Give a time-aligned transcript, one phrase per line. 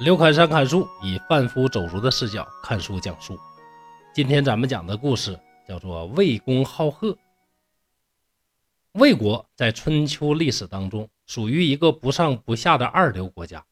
[0.00, 3.38] 刘侃山看书，以贩夫走卒的视角看书讲书。
[4.14, 5.38] 今天咱们讲的故事
[5.68, 7.18] 叫做魏公好鹤。
[8.92, 13.62] 魏国在春秋历史当中属于一个不上不下的二流国家。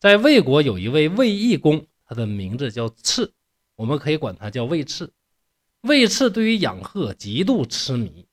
[0.00, 3.30] 在魏国有一位魏义公，他的名字叫赤，
[3.76, 5.08] 我们可以管他叫魏赤。
[5.82, 8.26] 魏赤对于养鹤极度痴迷。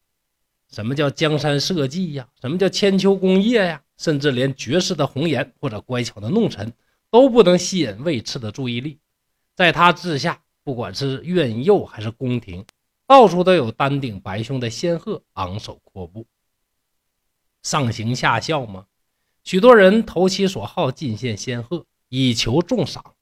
[0.72, 2.28] 什么叫江山社稷呀？
[2.42, 3.84] 什么叫千秋功业呀？
[3.98, 6.74] 甚至连绝世的红颜或者乖巧的弄臣。
[7.12, 8.98] 都不能吸引魏赤的注意力，
[9.54, 12.66] 在他治下，不管是苑囿还是宫廷，
[13.06, 16.26] 到处都有丹顶白胸的仙鹤昂首阔步，
[17.62, 18.86] 上行下效吗？
[19.44, 23.16] 许多人投其所好进献仙鹤，以求重赏。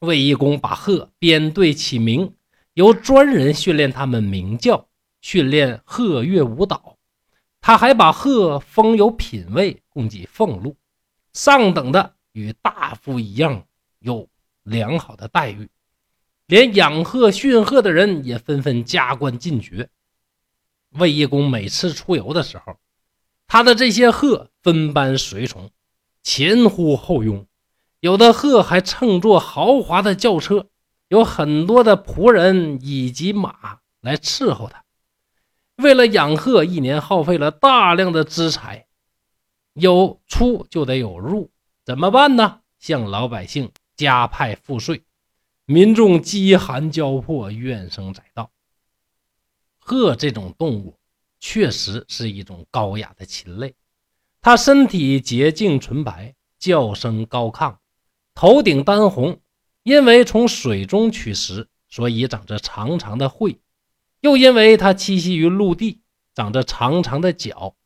[0.00, 2.34] 卫懿公把鹤编队起名，
[2.74, 4.86] 由专人训练他们鸣叫，
[5.20, 6.96] 训练鹤乐舞蹈。
[7.62, 10.76] 他还把鹤封有品位，供给俸禄，
[11.32, 12.15] 上等的。
[12.36, 13.66] 与大夫一样
[13.98, 14.28] 有
[14.62, 15.70] 良好的待遇，
[16.44, 19.88] 连养鹤驯鹤的人也纷纷加官进爵。
[20.90, 22.76] 魏懿公每次出游的时候，
[23.46, 25.70] 他的这些鹤分班随从，
[26.22, 27.46] 前呼后拥，
[28.00, 30.68] 有的鹤还乘坐豪华的轿车，
[31.08, 34.84] 有很多的仆人以及马来伺候他。
[35.76, 38.86] 为了养鹤，一年耗费了大量的资财，
[39.72, 41.50] 有出就得有入。
[41.86, 42.62] 怎么办呢？
[42.80, 45.04] 向老百姓加派赋税，
[45.66, 48.50] 民众饥寒交迫，怨声载道。
[49.78, 50.98] 鹤这种动物
[51.38, 53.76] 确实是一种高雅的禽类，
[54.40, 57.76] 它身体洁净纯白，叫声高亢，
[58.34, 59.40] 头顶丹红。
[59.84, 63.60] 因为从水中取食，所以长着长长的喙；
[64.22, 66.00] 又因为它栖息于陆地，
[66.34, 67.76] 长着长长的脚，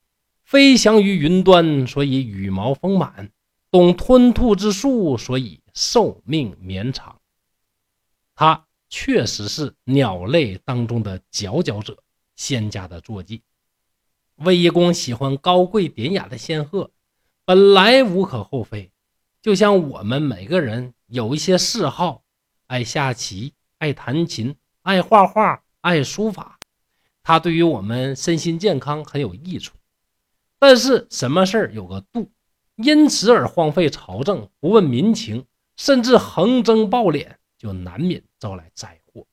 [0.42, 3.30] 飞翔于云端，所以羽毛丰满。
[3.70, 7.20] 懂吞吐之术，所以寿命绵长。
[8.34, 12.02] 它确实是鸟类当中的佼佼者，
[12.34, 13.42] 仙家的坐骑。
[14.36, 16.90] 魏一公喜欢高贵典雅的仙鹤，
[17.44, 18.90] 本来无可厚非。
[19.42, 22.24] 就像我们每个人有一些嗜好，
[22.66, 26.58] 爱下棋、爱弹琴、爱画画、爱书法，
[27.22, 29.76] 它对于我们身心健康很有益处。
[30.58, 32.30] 但是什么事儿有个度？
[32.82, 35.46] 因此而荒废朝政，不问民情，
[35.76, 39.26] 甚至横征暴敛，就难免招来灾祸。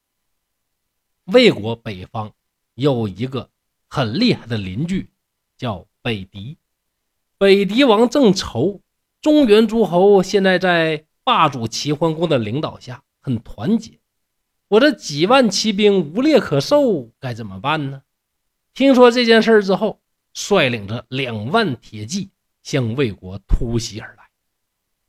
[1.26, 2.32] 魏国北方
[2.76, 3.50] 有一个
[3.90, 5.10] 很厉害的邻居，
[5.58, 6.58] 叫北狄。
[7.38, 8.82] 北狄王正愁
[9.22, 14.00] 中原诸侯现在在霸主齐桓公的领导下很团结，
[14.70, 18.02] 我这几万骑兵无猎可狩，该怎么办呢？
[18.74, 20.02] 听说这件事之后，
[20.34, 22.30] 率领着两万铁骑。
[22.68, 24.28] 向魏国突袭而来，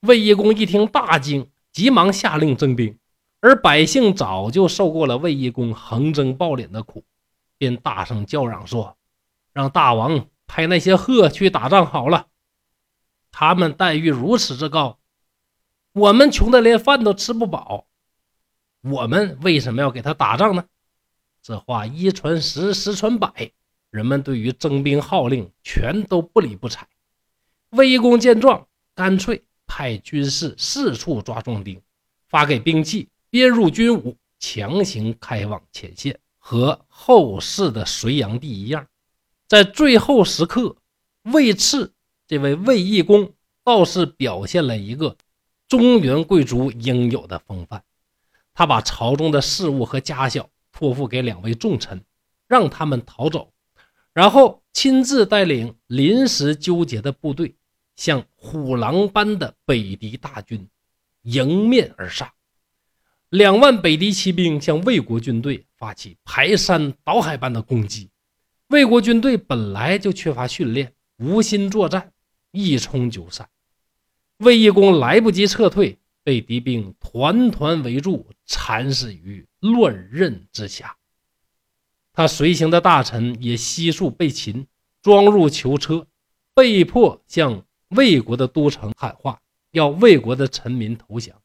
[0.03, 2.97] 魏懿公一听大惊，急忙下令征兵。
[3.41, 7.05] 而百姓早就受过了魏懿公横征暴敛的苦，
[7.57, 8.97] 便大声叫嚷说
[9.53, 12.29] ：“让大王派那些鹤去打仗好了，
[13.33, 15.01] 他们待遇如此之高，
[15.93, 17.89] 我们穷的连饭都吃不饱，
[18.83, 20.65] 我们为什么要给他打仗呢？”
[21.43, 23.51] 这话一传十，十传百，
[23.91, 26.87] 人们对于征兵号令全都不理不睬。
[27.71, 31.81] 魏懿公见状，干脆派军士四处抓壮丁，
[32.29, 36.19] 发给兵器，编入军伍，强行开往前线。
[36.41, 38.87] 和后世的隋炀帝一样，
[39.47, 40.75] 在最后时刻，
[41.25, 41.93] 魏赤
[42.27, 45.15] 这位魏义公倒是表现了一个
[45.69, 47.85] 中原贵族应有的风范。
[48.55, 52.03] 他把朝中的事务和家小托付给两位重臣，
[52.47, 53.53] 让他们逃走，
[54.15, 57.55] 然后亲自带领临时纠结的部队。
[57.99, 60.69] 像虎狼般的北狄大军
[61.23, 62.31] 迎面而上，
[63.29, 68.09] 两万北狄骑兵向魏国军队发起排山倒海般的攻击。
[68.69, 72.13] 魏国军队本来就缺乏训练，无心作战，
[72.53, 73.49] 一冲就散。
[74.37, 80.97] 魏懿公来不及撤退，被敌兵团团围住，惨死于乱刃之下。
[82.13, 84.69] 他随行的大臣也悉数被擒，
[85.03, 86.07] 装入囚车，
[86.55, 87.65] 被迫向。
[87.89, 89.41] 魏国的都城喊话，
[89.71, 91.41] 要魏国的臣民投降。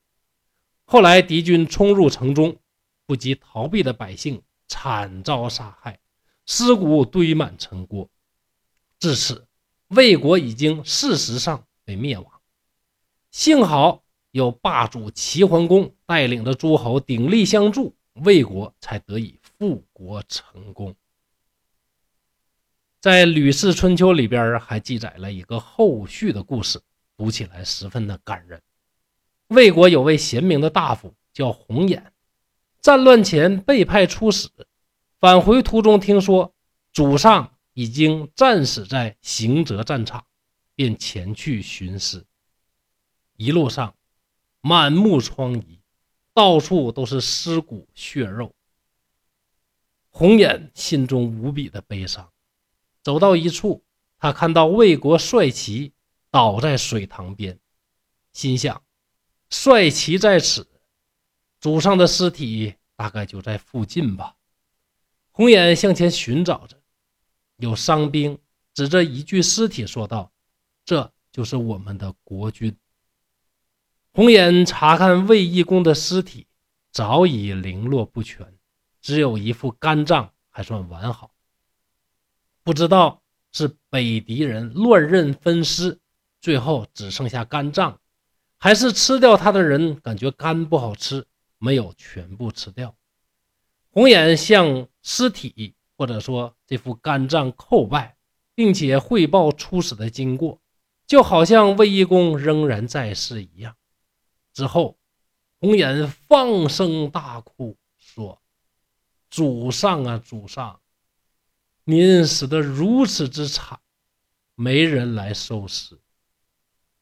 [0.85, 2.57] 后来敌军冲入城中，
[3.05, 5.99] 不及逃避的百姓惨遭杀害，
[6.45, 8.09] 尸骨堆满城郭。
[8.99, 9.47] 至此，
[9.87, 12.41] 魏国已经事实上被灭亡。
[13.31, 20.95] 幸好有霸主齐桓公带领着诸侯鼎力相助，魏国才得以复国成功。
[23.03, 26.81] 在《吕氏春秋》里边还记载了一个后续的故事，
[27.17, 28.61] 读起来十分的感人。
[29.47, 32.13] 魏国有位贤明的大夫叫红眼，
[32.79, 34.47] 战乱前被派出使，
[35.19, 36.55] 返回途中听说
[36.93, 40.25] 主上已经战死在行泽战场，
[40.73, 42.23] 便前去寻尸。
[43.35, 43.93] 一路上
[44.61, 45.79] 满目疮痍，
[46.33, 48.55] 到处都是尸骨血肉。
[50.09, 52.31] 红眼心中无比的悲伤，
[53.03, 53.83] 走到一处，
[54.17, 55.93] 他看到魏国帅旗
[56.31, 57.59] 倒在水塘边，
[58.31, 58.81] 心想：
[59.49, 60.67] 帅旗在此，
[61.59, 64.35] 祖上的尸体大概就在附近吧。
[65.31, 66.77] 红眼向前寻找着，
[67.57, 68.39] 有伤兵
[68.73, 70.31] 指着一具尸体说道
[70.85, 72.77] ：“这就是我们的国君。”
[74.13, 76.47] 红眼查看卫懿公的尸体，
[76.91, 78.57] 早已零落不全。
[79.01, 81.32] 只有一副肝脏还算完好，
[82.63, 83.21] 不知道
[83.51, 85.99] 是北狄人乱刃分尸，
[86.39, 87.99] 最后只剩下肝脏，
[88.57, 91.27] 还是吃掉他的人感觉肝不好吃，
[91.57, 92.95] 没有全部吃掉。
[93.89, 98.15] 红眼向尸体或者说这副肝脏叩拜，
[98.55, 100.61] 并且汇报出死的经过，
[101.05, 103.75] 就好像卫懿公仍然在世一样。
[104.53, 104.97] 之后，
[105.59, 108.39] 红眼放声大哭，说。
[109.29, 110.79] 主上啊，主上，
[111.85, 113.77] 您死得如此之惨，
[114.55, 115.99] 没人来收尸。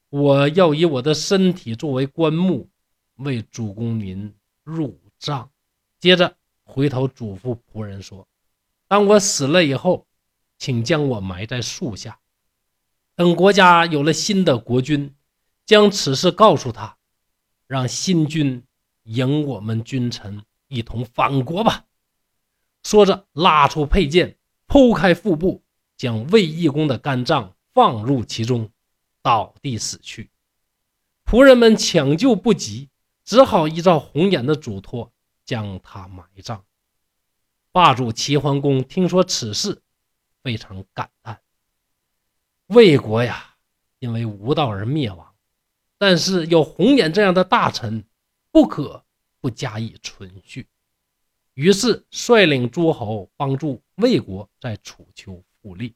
[0.10, 2.68] 我要以我的身体作为棺木，
[3.18, 4.34] 为主公您
[4.64, 5.52] 入葬。
[6.00, 8.28] 接着回头嘱咐仆人说
[8.90, 10.08] ：“当我死了以后，
[10.58, 12.20] 请将我埋在树下。
[13.16, 15.14] 等国家有了新的国君，
[15.64, 16.98] 将此事告诉他，
[17.68, 18.64] 让新君
[19.04, 21.86] 迎我们君臣一同返国吧。”
[22.82, 24.40] 说着，拉出佩剑，
[24.72, 25.62] 剖开腹部，
[25.98, 28.72] 将卫懿公的肝脏放入其中，
[29.22, 30.32] 倒地死去。
[31.26, 32.90] 仆人们抢救不及，
[33.26, 35.12] 只好依照红颜的嘱托，
[35.44, 36.64] 将他埋葬。
[37.74, 39.82] 霸主齐桓公听说此事，
[40.42, 41.42] 非常感叹：
[42.68, 43.58] 魏国呀，
[44.00, 45.36] 因为无道而灭亡，
[45.98, 48.06] 但是有红颜这样的大臣，
[48.54, 49.04] 不可
[49.42, 50.70] 不加以存续。
[51.54, 55.94] 于是率领诸侯帮助魏国在楚丘复立。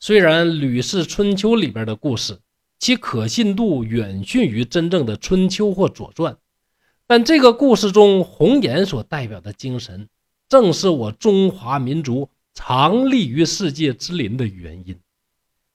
[0.00, 2.40] 虽然《吕氏春秋》里边的故事
[2.78, 6.34] 其可信度远逊于真正的《春秋》或《左传》，
[7.06, 10.08] 但这个故事中红颜所代表的精神，
[10.48, 14.98] 正是我中华民族常立于世界之林的原因。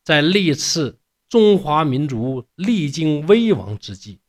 [0.04, 0.98] 在历次
[1.30, 4.20] 中华民族历经危亡之际，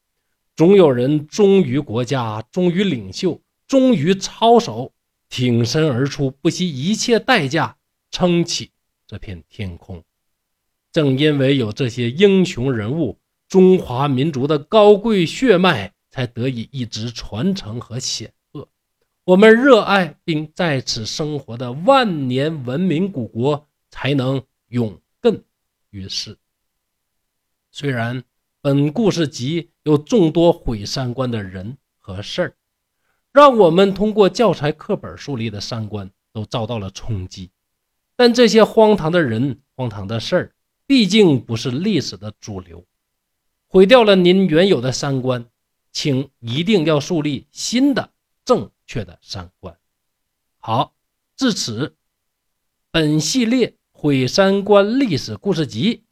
[0.55, 3.41] 总有人忠于国家，忠于领袖。
[3.69, 4.95] 终于操守，
[5.29, 7.77] 挺身而出，不惜一切代价
[8.11, 8.73] 撑起
[9.07, 10.03] 这片天空。
[10.91, 18.67] 正因为有这些英雄人物，中华民族的高贵血脉才得以一直传承和显赫。
[19.25, 25.43] 我们热爱并在此生活的万年文明古国才能永亘
[25.91, 26.39] 于世。
[27.71, 28.25] 虽然
[28.63, 32.55] 本故事集有众多毁三观的人和事儿。
[33.33, 37.51] 让我们通过教材课本树立的三观都遭到了冲击，
[38.17, 40.55] 但这些荒唐的人、荒唐的事儿，
[40.87, 42.85] 毕竟不是历史的主流，
[43.69, 45.47] 毁掉了您原有的三观，
[45.93, 48.11] 请一定要树立新的
[48.45, 49.77] 正确的三观。
[50.59, 50.95] 好，
[51.37, 51.95] 至此，
[52.91, 56.03] 本系列毁三观历史故事集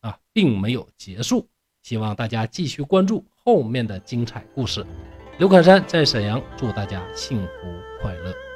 [0.00, 1.48] 啊，并没有结束，
[1.82, 4.84] 希望大家继续关注后面的精彩故事。
[5.38, 8.51] 刘凯山在沈阳，祝大家幸福快乐。